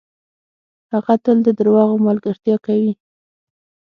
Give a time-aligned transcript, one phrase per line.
[0.93, 2.93] هغه تل ده دروغو ملګرتیا کوي.